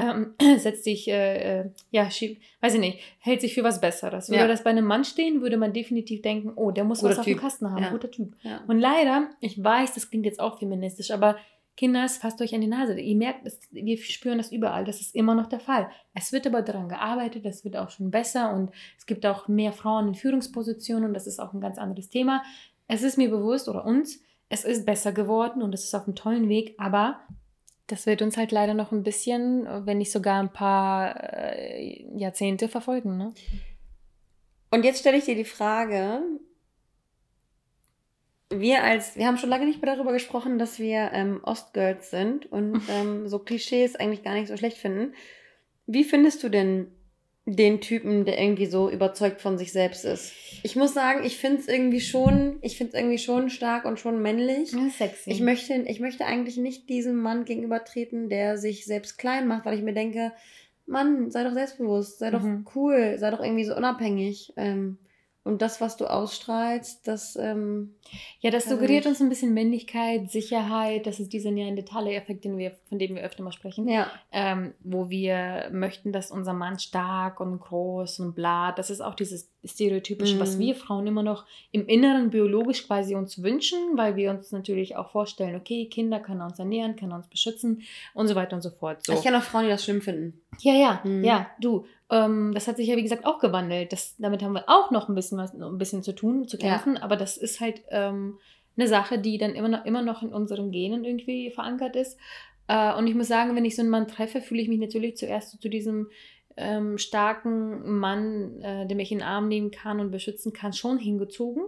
[0.00, 4.28] ähm, setzt sich, äh, äh, ja, schieb, weiß ich nicht, hält sich für was Besseres.
[4.28, 4.48] Würde ja.
[4.48, 7.34] das bei einem Mann stehen, würde man definitiv denken, oh, der muss guter was typ.
[7.34, 7.90] auf dem Kasten haben, ja.
[7.90, 8.34] guter Typ.
[8.42, 8.62] Ja.
[8.66, 11.36] Und leider, ich weiß, das klingt jetzt auch feministisch, aber
[11.76, 12.98] Kinders, fasst euch an die Nase.
[13.00, 14.84] Ihr merkt, es, wir spüren das überall.
[14.84, 15.88] Das ist immer noch der Fall.
[16.12, 19.72] Es wird aber daran gearbeitet, es wird auch schon besser und es gibt auch mehr
[19.72, 22.42] Frauen in Führungspositionen und das ist auch ein ganz anderes Thema.
[22.86, 26.16] Es ist mir bewusst oder uns, es ist besser geworden und es ist auf einem
[26.16, 27.20] tollen Weg, aber
[27.90, 32.68] das wird uns halt leider noch ein bisschen, wenn nicht sogar ein paar äh, Jahrzehnte
[32.68, 33.16] verfolgen.
[33.16, 33.32] Ne?
[34.70, 36.22] Und jetzt stelle ich dir die Frage,
[38.50, 42.50] wir als, wir haben schon lange nicht mehr darüber gesprochen, dass wir ähm, Ostgirls sind
[42.50, 45.14] und ähm, so Klischees eigentlich gar nicht so schlecht finden.
[45.86, 46.88] Wie findest du denn
[47.56, 50.32] den Typen, der irgendwie so überzeugt von sich selbst ist.
[50.62, 54.20] Ich muss sagen, ich finde es irgendwie schon, ich finde irgendwie schon stark und schon
[54.22, 54.72] männlich.
[54.72, 55.30] Ja, sexy.
[55.30, 59.76] Ich möchte, ich möchte eigentlich nicht diesem Mann gegenübertreten, der sich selbst klein macht, weil
[59.76, 60.32] ich mir denke,
[60.86, 62.66] Mann, sei doch selbstbewusst, sei doch mhm.
[62.74, 64.52] cool, sei doch irgendwie so unabhängig.
[64.56, 64.98] Ähm,
[65.42, 67.34] und das, was du ausstrahlst, das.
[67.36, 67.94] Ähm,
[68.40, 71.06] ja, das suggeriert uns ein bisschen Männlichkeit, Sicherheit.
[71.06, 73.88] Das ist dieser neandertaler Effekt, den wir, von dem wir öfter mal sprechen.
[73.88, 74.10] Ja.
[74.32, 78.72] Ähm, wo wir möchten, dass unser Mann stark und groß und bla.
[78.72, 80.40] Das ist auch dieses Stereotypische, mhm.
[80.40, 84.96] was wir Frauen immer noch im Inneren biologisch quasi uns wünschen, weil wir uns natürlich
[84.96, 87.82] auch vorstellen, okay, Kinder können uns ernähren, können uns beschützen
[88.14, 89.04] und so weiter und so fort.
[89.04, 89.12] So.
[89.12, 90.40] Ich kenne auch Frauen, die das schlimm finden.
[90.60, 91.24] Ja, ja, mhm.
[91.24, 91.86] ja, du.
[92.10, 93.92] Ähm, das hat sich ja, wie gesagt, auch gewandelt.
[93.92, 96.96] Das, damit haben wir auch noch ein bisschen was, ein bisschen zu tun, zu kämpfen,
[96.96, 97.02] ja.
[97.02, 98.38] aber das ist halt ähm,
[98.76, 102.18] eine Sache, die dann immer noch, immer noch in unseren Genen irgendwie verankert ist.
[102.66, 105.16] Äh, und ich muss sagen, wenn ich so einen Mann treffe, fühle ich mich natürlich
[105.16, 106.08] zuerst so zu diesem
[106.60, 110.98] ähm, starken Mann, äh, der mich in den Arm nehmen kann und beschützen kann, schon
[110.98, 111.64] hingezogen.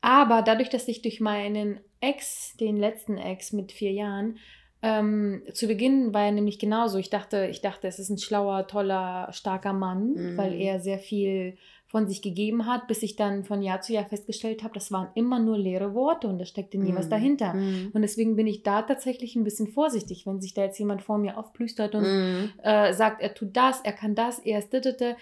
[0.00, 4.38] Aber dadurch, dass ich durch meinen Ex, den letzten Ex mit vier Jahren,
[4.82, 6.98] ähm, zu Beginn war er nämlich genauso.
[6.98, 10.36] Ich dachte, ich dachte, es ist ein schlauer, toller, starker Mann, mhm.
[10.36, 11.56] weil er sehr viel
[11.96, 15.08] von sich gegeben hat, bis ich dann von Jahr zu Jahr festgestellt habe, das waren
[15.14, 16.96] immer nur leere Worte und da steckte nie mm.
[16.96, 17.54] was dahinter.
[17.54, 17.92] Mm.
[17.94, 21.16] Und deswegen bin ich da tatsächlich ein bisschen vorsichtig, wenn sich da jetzt jemand vor
[21.16, 22.50] mir aufplüstert und mm.
[22.62, 25.16] äh, sagt, er tut das, er kann das, er ist dittete.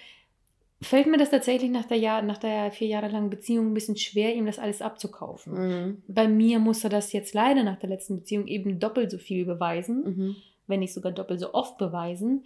[0.82, 3.96] fällt mir das tatsächlich nach der, Jahr, nach der vier Jahre langen Beziehung ein bisschen
[3.96, 5.52] schwer, ihm das alles abzukaufen.
[5.52, 6.02] Mhm.
[6.08, 9.44] Bei mir muss er das jetzt leider nach der letzten Beziehung eben doppelt so viel
[9.44, 10.36] beweisen, Mhm.
[10.66, 12.42] wenn nicht sogar doppelt so oft beweisen,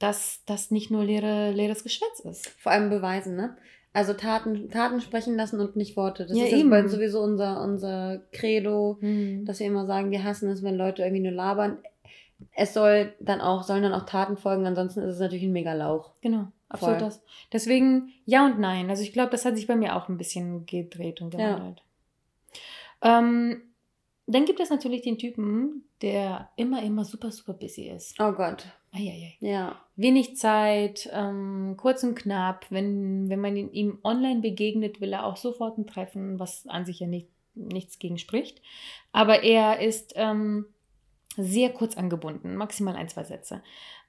[0.00, 2.48] dass das nicht nur leere, leeres Geschwätz ist.
[2.58, 3.56] Vor allem beweisen, ne?
[3.92, 6.24] Also Taten, Taten sprechen lassen und nicht Worte.
[6.26, 6.88] Das Ja, ist eben.
[6.88, 9.44] sowieso unser, unser Credo, Hm.
[9.44, 11.78] dass wir immer sagen, wir hassen es, wenn Leute irgendwie nur labern.
[12.52, 16.12] Es soll dann auch, sollen dann auch Taten folgen, ansonsten ist es natürlich ein Megalauch.
[16.22, 17.06] Genau, absolut Voll.
[17.08, 17.22] das.
[17.52, 18.88] Deswegen ja und nein.
[18.90, 21.54] Also ich glaube, das hat sich bei mir auch ein bisschen gedreht und Ja.
[21.56, 21.82] gewandelt.
[23.02, 23.62] Ähm,
[24.26, 28.18] dann gibt es natürlich den Typen, der immer, immer super, super busy ist.
[28.20, 28.64] Oh Gott.
[28.92, 29.36] Eieiei.
[29.40, 29.76] Ja.
[29.96, 32.66] Wenig Zeit, ähm, kurz und knapp.
[32.70, 37.00] Wenn, wenn man ihm online begegnet, will er auch sofort ein Treffen, was an sich
[37.00, 38.60] ja nicht, nichts gegen spricht.
[39.12, 40.66] Aber er ist ähm,
[41.36, 43.62] sehr kurz angebunden, maximal ein, zwei Sätze.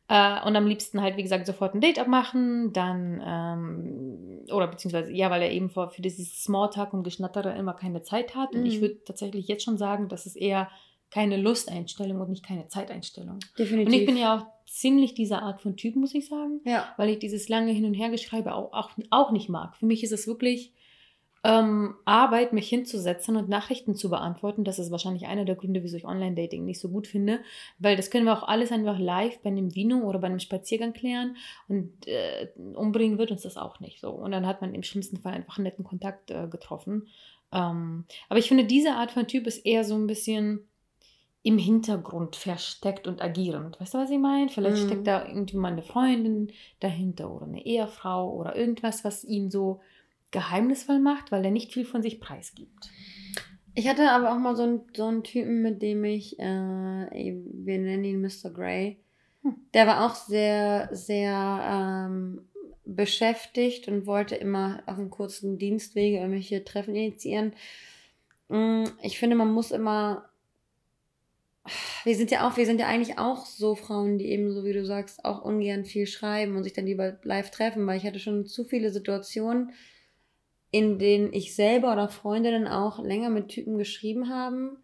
[0.08, 5.12] Äh, und am liebsten halt, wie gesagt, sofort ein Date abmachen, dann, ähm, oder beziehungsweise,
[5.12, 8.56] ja, weil er eben für, für dieses Smalltalk und Geschnattere immer keine Zeit hat.
[8.56, 8.82] Und ich Mhm.
[8.82, 10.70] würde tatsächlich jetzt schon sagen, das ist eher
[11.12, 13.40] keine Lusteinstellung und nicht keine Zeiteinstellung.
[13.60, 13.88] Definitiv.
[13.94, 16.94] Und ich bin ja auch ziemlich dieser Art von Typ, muss ich sagen, Ja.
[16.98, 19.76] weil ich dieses lange Hin- und Hergeschreibe auch, auch, auch nicht mag.
[19.76, 20.74] Für mich ist es wirklich
[21.44, 24.64] ähm, Arbeit, mich hinzusetzen und Nachrichten zu beantworten.
[24.64, 27.40] Das ist wahrscheinlich einer der Gründe, wieso ich Online-Dating nicht so gut finde,
[27.80, 30.94] weil das können wir auch alles einfach live bei einem Vino oder bei einem Spaziergang
[30.94, 31.36] klären
[31.68, 34.12] und äh, umbringen wird uns das auch nicht so.
[34.12, 37.08] Und dann hat man im schlimmsten Fall einfach einen netten Kontakt äh, getroffen.
[37.52, 40.68] Ähm, aber ich finde, diese Art von Typ ist eher so ein bisschen
[41.44, 43.80] im Hintergrund versteckt und agierend.
[43.82, 44.50] Weißt du, was ich meine?
[44.50, 44.88] Vielleicht Mhm.
[44.88, 49.82] steckt da irgendwie mal eine Freundin dahinter oder eine Ehefrau oder irgendwas, was ihn so
[50.30, 52.90] geheimnisvoll macht, weil er nicht viel von sich preisgibt.
[53.74, 57.78] Ich hatte aber auch mal so einen, so einen Typen, mit dem ich, äh, wir
[57.80, 58.50] nennen ihn Mr.
[58.54, 58.98] Grey.
[59.44, 59.56] Hm.
[59.74, 62.42] Der war auch sehr, sehr ähm,
[62.86, 67.54] beschäftigt und wollte immer auf einem kurzen Dienstwege irgendwelche Treffen initiieren.
[68.50, 70.26] Mm, Ich finde, man muss immer.
[72.04, 74.74] Wir sind ja auch, wir sind ja eigentlich auch so Frauen, die eben, so wie
[74.74, 78.20] du sagst, auch ungern viel schreiben und sich dann lieber live treffen, weil ich hatte
[78.20, 79.72] schon zu viele Situationen,
[80.72, 84.78] in denen ich selber oder Freundinnen auch länger mit Typen geschrieben haben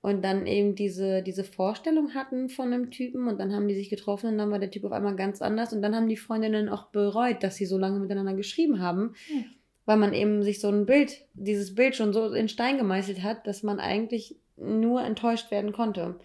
[0.00, 3.88] und dann eben diese, diese Vorstellung hatten von einem Typen und dann haben die sich
[3.88, 6.68] getroffen und dann war der Typ auf einmal ganz anders und dann haben die Freundinnen
[6.68, 9.44] auch bereut, dass sie so lange miteinander geschrieben haben, Hm.
[9.86, 13.46] weil man eben sich so ein Bild, dieses Bild schon so in Stein gemeißelt hat,
[13.46, 16.18] dass man eigentlich nur enttäuscht werden konnte.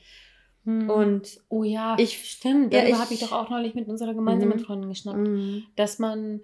[0.65, 2.73] Und oh ja, ich- stimmt.
[2.73, 4.63] ja, Darüber ich- habe ich doch auch neulich mit unserer gemeinsamen Mhm.
[4.63, 5.17] Freundin geschnackt.
[5.27, 6.41] mm, dass man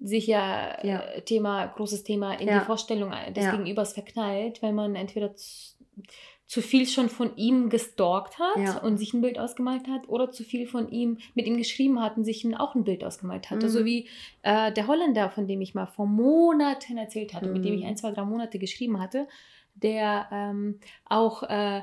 [0.00, 1.00] sich ja, Ja.
[1.02, 2.58] äh, Thema, großes Thema, in Ja.
[2.60, 3.52] die Vorstellung des Ja.
[3.52, 5.76] Gegenübers verknallt, weil man entweder zu,
[6.46, 8.78] zu viel schon von ihm gestalkt hat Ja.
[8.78, 12.16] und sich ein Bild ausgemalt hat oder zu viel von ihm mit ihm geschrieben hat
[12.16, 13.66] und sich auch ein Bild ausgemalt hatte.
[13.66, 13.70] Mhm.
[13.70, 14.08] So wie
[14.42, 17.86] äh, der Holländer, von dem ich mal vor Monaten erzählt hatte, mit dem ich Mhm.
[17.90, 19.28] ein, zwei, drei Monate geschrieben hatte,
[19.74, 21.82] der ähm, auch äh,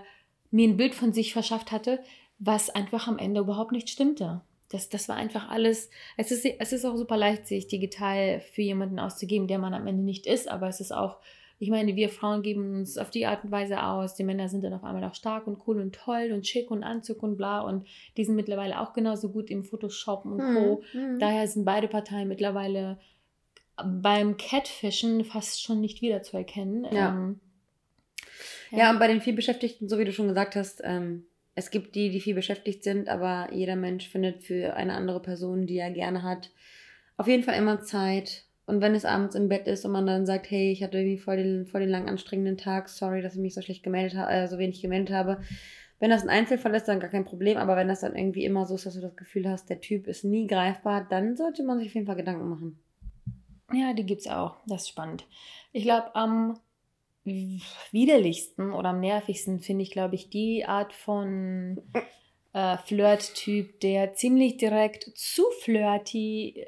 [0.51, 1.99] mir ein Bild von sich verschafft hatte,
[2.39, 4.41] was einfach am Ende überhaupt nicht stimmte.
[4.69, 5.89] Das, das war einfach alles.
[6.17, 9.87] Es ist, es ist auch super leicht, sich digital für jemanden auszugeben, der man am
[9.87, 11.17] Ende nicht ist, aber es ist auch,
[11.59, 14.13] ich meine, wir Frauen geben uns auf die Art und Weise aus.
[14.15, 16.83] Die Männer sind dann auf einmal auch stark und cool und toll und schick und
[16.83, 20.83] Anzug und bla und die sind mittlerweile auch genauso gut im Photoshop und Co.
[20.93, 22.99] mm, Daher sind beide Parteien mittlerweile
[23.83, 26.85] beim Catfischen fast schon nicht wiederzuerkennen.
[26.91, 27.09] Ja.
[27.09, 27.39] Ähm,
[28.71, 31.25] Ja, und bei den vielbeschäftigten, so wie du schon gesagt hast, ähm,
[31.55, 35.65] es gibt die, die viel beschäftigt sind, aber jeder Mensch findet für eine andere Person,
[35.65, 36.51] die er gerne hat,
[37.17, 38.43] auf jeden Fall immer Zeit.
[38.67, 41.17] Und wenn es abends im Bett ist und man dann sagt, hey, ich hatte irgendwie
[41.17, 44.31] voll den, voll den lang anstrengenden Tag, sorry, dass ich mich so schlecht gemeldet habe,
[44.31, 45.41] äh, so wenig gemeldet habe.
[45.99, 48.65] Wenn das ein Einzelfall ist, dann gar kein Problem, aber wenn das dann irgendwie immer
[48.65, 51.79] so ist, dass du das Gefühl hast, der Typ ist nie greifbar, dann sollte man
[51.79, 52.79] sich auf jeden Fall Gedanken machen.
[53.73, 54.57] Ja, die gibt's auch.
[54.67, 55.25] Das ist spannend.
[55.71, 56.59] Ich glaube, am
[57.91, 61.81] widerlichsten oder am nervigsten finde ich, glaube ich, die Art von
[62.53, 66.67] äh, Flirt-Typ, der ziemlich direkt zu flirty äh,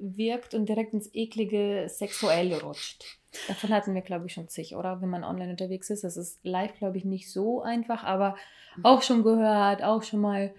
[0.00, 3.04] wirkt und direkt ins eklige Sexuelle rutscht.
[3.48, 5.00] Davon hatten wir, glaube ich, schon zig, oder?
[5.00, 6.04] Wenn man online unterwegs ist.
[6.04, 8.36] Das ist live, glaube ich, nicht so einfach, aber
[8.82, 10.54] auch schon gehört, auch schon mal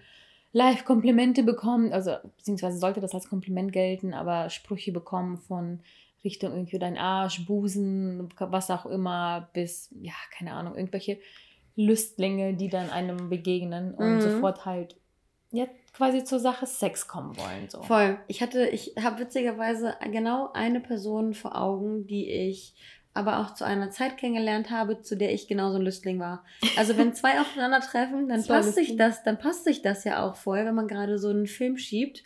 [0.52, 5.80] live Komplimente bekommen, also beziehungsweise sollte das als Kompliment gelten, aber Sprüche bekommen von
[6.24, 11.18] Richtung irgendwie dein Arsch, Busen, was auch immer, bis, ja, keine Ahnung, irgendwelche
[11.76, 14.20] Lüstlinge, die dann einem begegnen und Mhm.
[14.20, 14.96] sofort halt
[15.50, 17.70] ja, quasi zur Sache Sex kommen wollen.
[17.70, 17.82] So.
[17.82, 18.18] Voll.
[18.26, 22.74] Ich hatte, ich habe witzigerweise genau eine Person vor Augen, die ich
[23.14, 26.44] aber auch zu einer Zeit kennengelernt habe, zu der ich genauso ein Lüstling war.
[26.76, 30.64] Also wenn zwei aufeinandertreffen, dann passt sich das, dann passt sich das ja auch voll,
[30.66, 32.24] wenn man gerade so einen Film schiebt.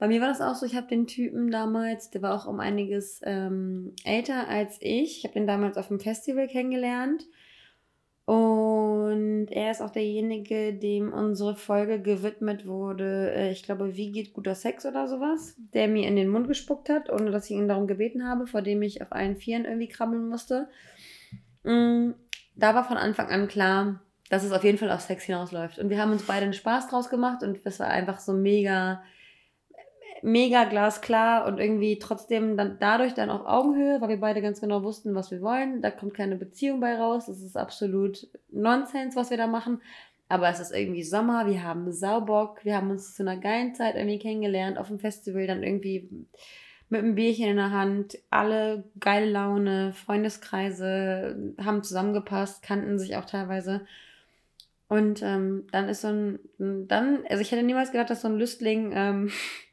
[0.00, 2.58] Bei mir war das auch so, ich habe den Typen damals, der war auch um
[2.58, 5.18] einiges ähm, älter als ich.
[5.18, 7.22] Ich habe den damals auf dem Festival kennengelernt.
[8.24, 13.30] Und er ist auch derjenige, dem unsere Folge gewidmet wurde.
[13.34, 16.88] Äh, ich glaube, wie geht guter Sex oder sowas, der mir in den Mund gespuckt
[16.88, 19.88] hat, ohne dass ich ihn darum gebeten habe, vor dem ich auf allen Vieren irgendwie
[19.88, 20.68] krabbeln musste.
[21.64, 22.12] Mm,
[22.56, 25.78] da war von Anfang an klar, dass es auf jeden Fall auf Sex hinausläuft.
[25.78, 29.02] Und wir haben uns beide einen Spaß draus gemacht und es war einfach so mega,
[30.22, 34.82] mega glasklar und irgendwie trotzdem dann dadurch dann auf Augenhöhe, weil wir beide ganz genau
[34.82, 35.82] wussten, was wir wollen.
[35.82, 37.26] Da kommt keine Beziehung bei raus.
[37.26, 39.80] Das ist absolut Nonsens, was wir da machen.
[40.28, 43.96] Aber es ist irgendwie Sommer, wir haben Saubock, wir haben uns zu einer geilen Zeit
[43.96, 46.08] irgendwie kennengelernt, auf dem Festival dann irgendwie
[46.88, 53.24] mit einem Bierchen in der Hand, alle geile Laune, Freundeskreise haben zusammengepasst, kannten sich auch
[53.24, 53.86] teilweise.
[54.88, 58.38] Und ähm, dann ist so ein, dann, also ich hätte niemals gedacht, dass so ein
[58.38, 59.30] Lüstling ähm,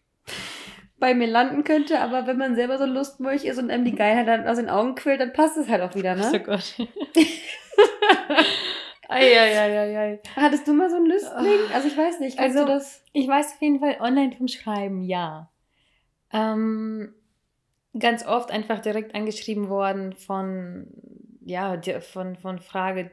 [1.00, 4.28] bei mir landen könnte, aber wenn man selber so Lustmolch ist und einem die Geilheit
[4.28, 6.32] dann aus den Augen quillt, dann passt es halt auch wieder, ne?
[6.34, 6.76] Oh Gott.
[9.10, 10.20] Eieieiei.
[10.36, 11.72] Hattest du mal so ein Lüstling?
[11.74, 13.04] Also ich weiß nicht, also das?
[13.14, 15.50] Ich weiß auf jeden Fall online vom Schreiben, ja.
[16.34, 17.14] Ähm,
[17.98, 20.88] ganz oft einfach direkt angeschrieben worden von,
[21.46, 23.12] ja, von, von Frage,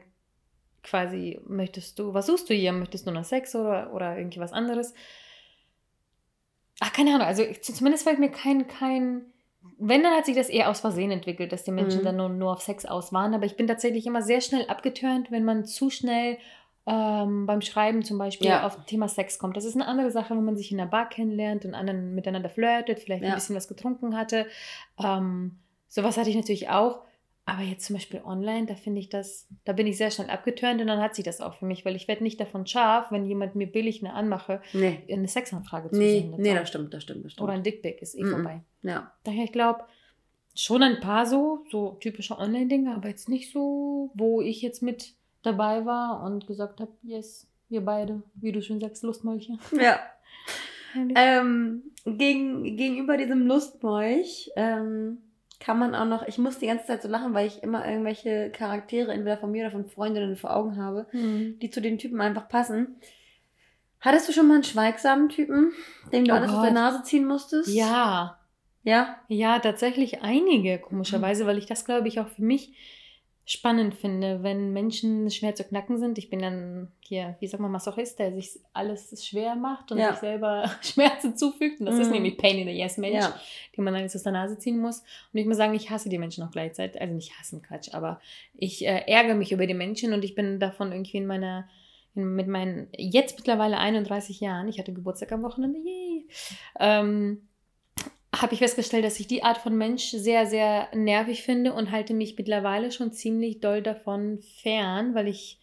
[0.83, 2.73] quasi, möchtest du, was suchst du hier?
[2.73, 4.93] Möchtest du noch Sex oder, oder irgendwie was anderes?
[6.79, 9.25] Ach, keine Ahnung, also zumindest fällt mir kein, kein,
[9.77, 12.05] wenn, dann hat sich das eher aus Versehen entwickelt, dass die Menschen mhm.
[12.05, 13.33] dann nur, nur auf Sex aus waren.
[13.33, 16.37] Aber ich bin tatsächlich immer sehr schnell abgeturnt, wenn man zu schnell
[16.85, 18.65] ähm, beim Schreiben zum Beispiel ja.
[18.65, 19.57] auf Thema Sex kommt.
[19.57, 22.49] Das ist eine andere Sache, wenn man sich in der Bar kennenlernt und anderen miteinander
[22.49, 23.29] flirtet, vielleicht ja.
[23.29, 24.45] ein bisschen was getrunken hatte.
[25.03, 25.57] Ähm,
[25.87, 27.01] sowas hatte ich natürlich auch.
[27.47, 30.81] Aber jetzt zum Beispiel online, da finde ich das, da bin ich sehr schnell abgeturnt
[30.81, 33.25] und dann hat sich das auch für mich, weil ich werde nicht davon scharf, wenn
[33.25, 35.03] jemand mir billig eine anmache, nee.
[35.11, 36.41] eine Sexanfrage zu nee, senden.
[36.41, 37.43] Nee, das stimmt, das stimmt, das stimmt.
[37.43, 38.31] Oder ein Dickpick ist eh mm -mm.
[38.31, 38.61] vorbei.
[38.81, 39.11] Ja.
[39.23, 39.83] Daher, ich glaube,
[40.55, 45.13] schon ein paar so, so typische Online-Dinge, aber jetzt nicht so, wo ich jetzt mit
[45.43, 49.57] dabei war und gesagt habe, yes, wir beide, wie du schon sagst, Lustmolche.
[49.79, 49.99] Ja.
[51.13, 55.17] ähm, gegen, gegenüber diesem Lustmolch, ähm,
[55.65, 58.51] kann man auch noch, ich muss die ganze Zeit so lachen, weil ich immer irgendwelche
[58.51, 61.57] Charaktere, entweder von mir oder von Freundinnen vor Augen habe, mhm.
[61.59, 62.97] die zu den Typen einfach passen.
[63.99, 65.71] Hattest du schon mal einen schweigsamen Typen,
[66.13, 66.57] dem du oh alles Gott.
[66.57, 67.69] aus der Nase ziehen musstest?
[67.69, 68.37] Ja.
[68.83, 69.17] Ja?
[69.27, 71.47] Ja, tatsächlich einige, komischerweise, mhm.
[71.47, 72.71] weil ich das, glaube ich, auch für mich
[73.47, 76.17] spannend finde, wenn Menschen schwer zu knacken sind.
[76.17, 80.11] Ich bin dann hier, wie sagt man, Masochist, der sich alles schwer macht und ja.
[80.11, 81.79] sich selber Schmerzen zufügt.
[81.79, 82.01] Und das mm.
[82.01, 82.13] ist mhm.
[82.13, 83.39] nämlich Pain in the Yes Mensch, ja.
[83.77, 85.03] den man alles aus der Nase ziehen muss.
[85.31, 86.99] Und ich muss sagen, ich hasse die Menschen auch gleichzeitig.
[86.99, 88.19] Also nicht hassen, Quatsch, aber
[88.55, 91.67] ich äh, ärgere mich über die Menschen und ich bin davon irgendwie in meiner
[92.15, 96.25] mit meinen jetzt mittlerweile 31 Jahren, ich hatte Geburtstag am Wochenende, yay,
[96.79, 97.41] ähm,
[98.41, 102.13] habe ich festgestellt, dass ich die Art von Mensch sehr, sehr nervig finde und halte
[102.13, 105.59] mich mittlerweile schon ziemlich doll davon fern, weil ich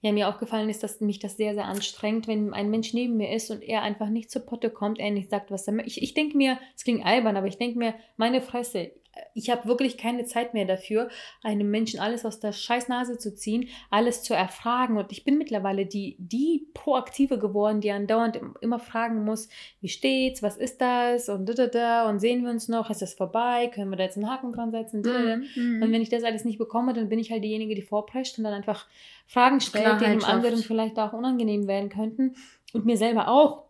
[0.00, 3.34] ja mir aufgefallen ist, dass mich das sehr, sehr anstrengt, wenn ein Mensch neben mir
[3.34, 5.90] ist und er einfach nicht zur Potte kommt, er nicht sagt, was er möchte.
[5.90, 8.92] Ich, ich denke mir, es klingt albern, aber ich denke mir, meine Fresse,
[9.34, 11.08] ich habe wirklich keine Zeit mehr dafür,
[11.42, 14.96] einem Menschen alles aus der Scheißnase zu ziehen, alles zu erfragen.
[14.96, 19.48] Und ich bin mittlerweile die, die Proaktive geworden, die andauernd immer fragen muss,
[19.80, 23.02] wie steht's, was ist das und da, da, da, und sehen wir uns noch, ist
[23.02, 25.00] das vorbei, können wir da jetzt einen Haken dran setzen?
[25.00, 25.82] Mhm.
[25.82, 28.44] Und wenn ich das alles nicht bekomme, dann bin ich halt diejenige, die vorprescht und
[28.44, 28.86] dann einfach
[29.26, 32.36] Fragen stellt, die dem anderen vielleicht auch unangenehm werden könnten
[32.72, 33.64] und mir selber auch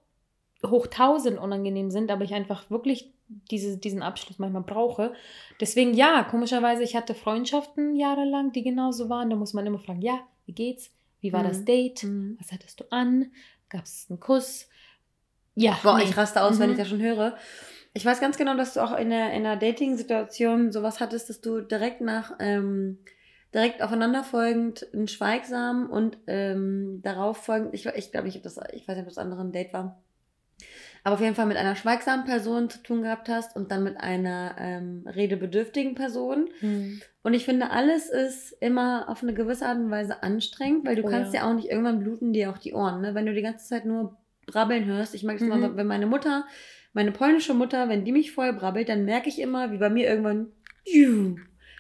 [0.67, 5.15] hoch tausend unangenehm sind, aber ich einfach wirklich diese, diesen Abschluss manchmal brauche.
[5.61, 9.31] Deswegen ja, komischerweise, ich hatte Freundschaften jahrelang, die genauso waren.
[9.31, 10.91] Da muss man immer fragen, ja, wie geht's?
[11.21, 11.49] Wie war mhm.
[11.49, 12.05] das Date?
[12.05, 12.37] Mhm.
[12.39, 13.31] Was hattest du an?
[13.69, 14.69] Gab es einen Kuss?
[15.55, 15.79] Ja.
[15.83, 16.05] Boah, nee.
[16.05, 16.61] ich raste aus, mhm.
[16.61, 16.81] wenn ich mhm.
[16.81, 17.37] das schon höre.
[17.95, 21.41] Ich weiß ganz genau, dass du auch in der, in der Dating-Situation sowas hattest, dass
[21.41, 22.99] du direkt nach, ähm,
[23.55, 29.05] direkt aufeinanderfolgend einen Schweigsam und ähm, darauf folgend, ich, ich glaube das, ich weiß nicht,
[29.05, 30.03] ob das andere ein Date war
[31.05, 33.99] aber auf jeden Fall mit einer schweigsamen Person zu tun gehabt hast und dann mit
[33.99, 36.49] einer ähm, redebedürftigen Person.
[36.63, 37.03] Mhm.
[37.23, 41.05] Und ich finde, alles ist immer auf eine gewisse Art und Weise anstrengend, weil du
[41.05, 41.41] oh, kannst ja.
[41.41, 41.49] ja.
[41.49, 43.15] auch nicht irgendwann bluten dir auch die Ohren, ne?
[43.15, 45.15] Wenn du die ganze Zeit nur brabbeln hörst.
[45.15, 45.53] Ich mag es mhm.
[45.53, 46.47] immer, wenn meine Mutter,
[46.95, 50.09] meine polnische Mutter, wenn die mich voll brabbelt, dann merke ich immer, wie bei mir
[50.09, 50.49] irgendwann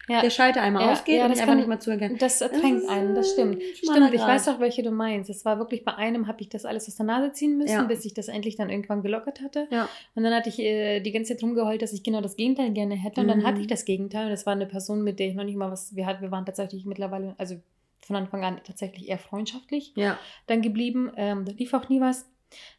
[0.08, 0.20] ja.
[0.20, 2.18] der Schalter einmal ja, ausgeht ja, und ich einfach nicht mal zuhören kann.
[2.18, 3.62] Das ertränkt einen, das stimmt.
[3.62, 5.30] Stimmt, ich weiß auch, welche du meinst.
[5.30, 8.04] Es war wirklich bei einem, habe ich das alles aus der Nase ziehen müssen, bis
[8.04, 9.66] ich das endlich dann irgendwann gelockert hatte.
[9.70, 9.88] Ja.
[10.14, 12.94] Und dann hatte ich äh, die ganze Zeit rumgeheult, dass ich genau das Gegenteil gerne
[12.94, 13.20] hätte.
[13.20, 13.30] Und mhm.
[13.30, 14.24] dann hatte ich das Gegenteil.
[14.24, 16.30] Und das war eine Person, mit der ich noch nicht mal was, wir, hatten, wir
[16.30, 17.56] waren tatsächlich mittlerweile, also
[18.04, 20.18] von Anfang an tatsächlich eher freundschaftlich ja.
[20.46, 21.10] dann geblieben.
[21.16, 22.26] Ähm, da lief auch nie was.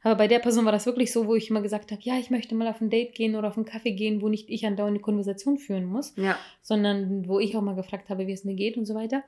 [0.04, 2.30] Aber bei der Person war das wirklich so, wo ich immer gesagt habe, ja, ich
[2.30, 4.96] möchte mal auf ein Date gehen oder auf einen Kaffee gehen, wo nicht ich andauernd
[4.96, 6.38] eine Konversation führen muss, Ja.
[6.62, 9.24] sondern wo ich auch mal gefragt habe, wie es mir geht und so weiter.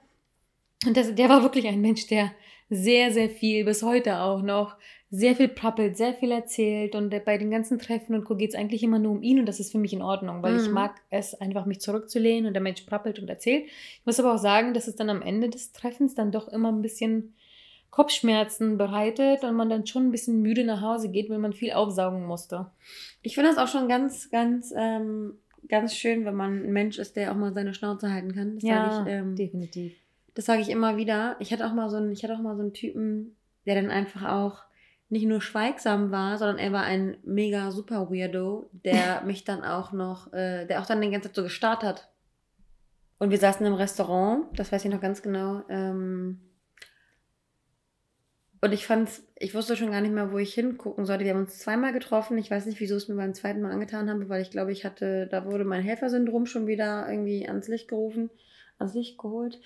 [0.85, 2.31] Und das, der war wirklich ein Mensch, der
[2.69, 4.75] sehr, sehr viel, bis heute auch noch,
[5.09, 8.35] sehr viel prappelt, sehr viel erzählt und bei den ganzen Treffen und Co.
[8.35, 10.57] geht es eigentlich immer nur um ihn und das ist für mich in Ordnung, weil
[10.57, 10.73] ich Mhm.
[10.73, 13.65] mag es einfach, mich zurückzulehnen und der Mensch prappelt und erzählt.
[13.67, 16.69] Ich muss aber auch sagen, dass es dann am Ende des Treffens dann doch immer
[16.73, 17.33] ein bisschen
[17.89, 21.71] Kopfschmerzen bereitet und man dann schon ein bisschen müde nach Hause geht, weil man viel
[21.71, 22.67] aufsaugen musste.
[23.21, 25.35] Ich finde das auch schon ganz, ganz, ähm,
[25.67, 28.55] ganz schön, wenn man ein Mensch ist, der auch mal seine Schnauze halten kann.
[28.55, 29.93] Das sage ich, ähm, definitiv.
[30.35, 31.37] das sage ich immer wieder.
[31.39, 33.89] Ich hatte auch mal so einen, ich hatte auch mal so einen Typen, der dann
[33.89, 34.63] einfach auch
[35.09, 39.91] nicht nur schweigsam war, sondern er war ein mega super Weirdo, der mich dann auch
[39.91, 42.09] noch, äh, der auch dann die ganze Zeit so gestarrt hat.
[43.19, 45.63] Und wir saßen im Restaurant, das weiß ich noch ganz genau.
[45.69, 46.39] Ähm,
[48.61, 51.25] und ich fand's, ich wusste schon gar nicht mehr, wo ich hingucken sollte.
[51.25, 52.37] Wir haben uns zweimal getroffen.
[52.37, 54.83] Ich weiß nicht, wieso es mir beim zweiten Mal angetan habe, weil ich glaube, ich
[54.83, 58.29] hatte, da wurde mein Helfersyndrom schon wieder irgendwie ans Licht gerufen,
[58.79, 59.59] ans Licht geholt.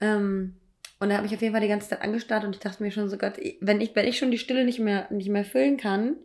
[0.00, 0.56] Ähm,
[0.98, 2.90] und da habe ich auf jeden Fall die ganze Zeit angestarrt und ich dachte mir
[2.90, 5.76] schon so, Gott, wenn ich, wenn ich schon die Stille nicht mehr, nicht mehr füllen
[5.76, 6.16] kann,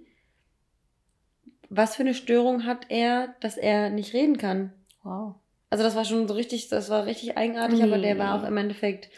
[1.70, 4.74] was für eine Störung hat er, dass er nicht reden kann?
[5.04, 5.36] Wow.
[5.70, 8.58] Also das war schon so richtig, das war richtig eigenartig, aber der war auch im
[8.58, 9.10] Endeffekt,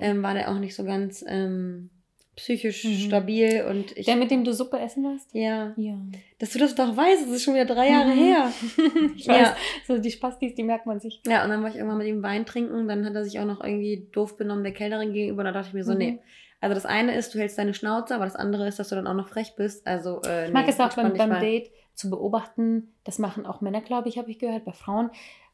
[0.00, 1.90] ähm, war der auch nicht so ganz ähm,
[2.36, 2.94] psychisch Mhm.
[3.08, 4.06] stabil und ich.
[4.06, 5.28] der, mit dem du Suppe essen warst?
[5.34, 5.94] ja, Ja.
[6.38, 8.18] dass du das doch weißt, das ist schon wieder drei Jahre Mhm.
[8.18, 8.52] her.
[9.16, 9.56] ich weiß, Ja.
[9.86, 11.20] so die Spastis, die merkt man sich.
[11.26, 13.44] Ja, und dann war ich irgendwann mit ihm Wein trinken, dann hat er sich auch
[13.44, 15.98] noch irgendwie doof benommen der Kellnerin gegenüber, und da dachte ich mir so, Mhm.
[15.98, 16.18] nee.
[16.62, 19.06] Also das eine ist, du hältst deine Schnauze, aber das andere ist, dass du dann
[19.06, 19.86] auch noch frech bist.
[19.86, 21.40] Also, äh, Ich mag nee, es auch beim, beim.
[21.40, 22.92] Date zu beobachten.
[23.04, 25.10] Das machen auch Männer, glaube ich, habe ich gehört, bei Frauen.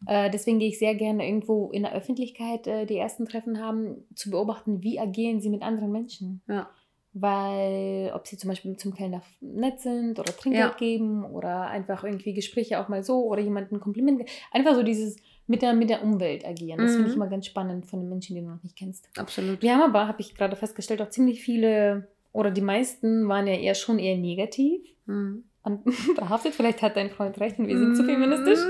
[0.07, 4.05] Äh, deswegen gehe ich sehr gerne irgendwo in der Öffentlichkeit äh, die ersten Treffen haben,
[4.15, 6.41] zu beobachten, wie agieren sie mit anderen Menschen.
[6.49, 6.69] Ja.
[7.19, 10.77] Weil, ob sie zum Beispiel zum Kellner nett sind oder Trinkgeld Ja.
[10.77, 14.23] geben oder einfach irgendwie Gespräche auch mal so oder jemanden ein Kompliment.
[14.53, 16.81] Einfach so dieses mit der, mit der Umwelt agieren.
[16.81, 17.23] Das finde ich Mhm.
[17.23, 19.09] immer ganz spannend von den Menschen, die du noch nicht kennst.
[19.17, 19.63] Absolut.
[19.63, 23.55] Wir haben aber, habe ich gerade festgestellt, auch ziemlich viele oder die meisten waren ja
[23.55, 25.45] eher schon eher negativ Mhm.
[25.67, 25.83] An-
[26.17, 26.55] behaftet.
[26.55, 28.07] Vielleicht hat dein Freund recht und wir sind zu Mhm.
[28.07, 28.61] feministisch.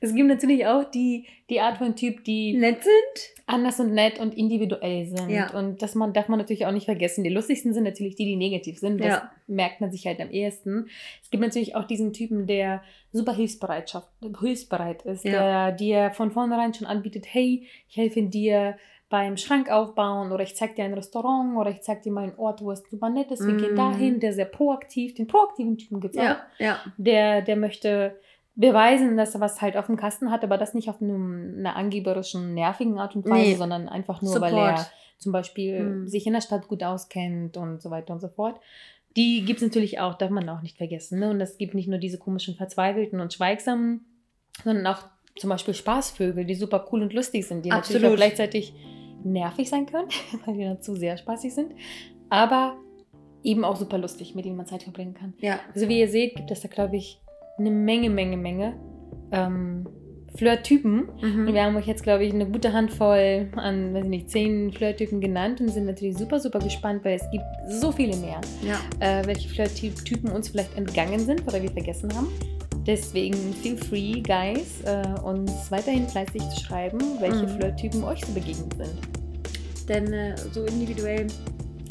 [0.00, 3.32] Es gibt natürlich auch die, die Art von Typ, die Nett sind?
[3.46, 5.28] anders und nett und individuell sind.
[5.28, 5.50] Ja.
[5.52, 7.22] Und das man, darf man natürlich auch nicht vergessen.
[7.22, 8.98] Die lustigsten sind natürlich die, die negativ sind.
[8.98, 9.30] Das Ja.
[9.46, 10.86] merkt man sich halt am ehesten.
[11.22, 12.82] Es gibt natürlich auch diesen Typen, der
[13.12, 14.08] super Hilfsbereitschaft,
[14.40, 15.30] hilfsbereit ist, Ja.
[15.68, 18.76] der dir von vornherein schon anbietet, hey, ich helfe dir
[19.12, 22.38] beim Schrank aufbauen oder ich zeig dir ein Restaurant oder ich zeig dir mal einen
[22.38, 23.46] Ort, wo es super nett ist.
[23.46, 23.76] Wir gehen Mhm.
[23.76, 24.20] dahin.
[24.20, 26.78] Der sehr proaktiv, den proaktiven Typen gibt es auch Ja, ja.
[26.96, 28.16] der, der möchte
[28.54, 31.76] beweisen, dass er was halt auf dem Kasten hat, aber das nicht auf einem, einer
[31.76, 33.54] angeberischen, nervigen Art und Weise, Nee.
[33.54, 34.90] sondern einfach nur, weil er Support.
[35.18, 36.08] zum Beispiel Mhm.
[36.08, 38.60] sich in der Stadt gut auskennt und so weiter und so fort.
[39.16, 41.18] Die gibt es natürlich auch, darf man auch nicht vergessen.
[41.18, 41.28] Ne?
[41.28, 44.06] Und es gibt nicht nur diese komischen Verzweifelten und Schweigsamen,
[44.64, 45.02] sondern auch
[45.36, 48.16] zum Beispiel Spaßvögel, die super cool und lustig sind, die natürlich Absolut.
[48.18, 48.74] gleichzeitig
[49.24, 50.08] nervig sein können,
[50.46, 51.72] weil die dann zu sehr spaßig sind,
[52.28, 52.76] aber
[53.42, 55.34] eben auch super lustig, mit denen man Zeit verbringen kann.
[55.38, 55.60] Ja.
[55.74, 57.20] Also wie ihr seht, gibt es da, glaube ich,
[57.58, 58.74] eine Menge, Menge, Menge
[59.32, 59.86] ähm,
[60.34, 61.08] Flirttypen.
[61.10, 61.52] Und Mhm.
[61.52, 65.20] wir haben euch jetzt, glaube ich, eine gute Handvoll an, weiß ich nicht, zehn Flirttypen
[65.20, 68.78] genannt und sind natürlich super, super gespannt, weil es gibt so viele mehr, Ja.
[69.00, 72.28] äh, welche Flirttypen uns vielleicht entgangen sind oder wir vergessen haben.
[72.86, 77.56] Deswegen feel free, guys, äh, uns weiterhin fleißig zu schreiben, welche Mhm.
[77.56, 79.88] Flirttypen euch so begegnet sind.
[79.88, 81.26] Denn äh, so individuell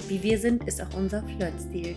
[0.07, 1.95] wie wir sind, ist auch unser Flirtstil.